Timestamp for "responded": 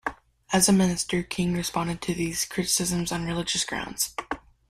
1.53-2.01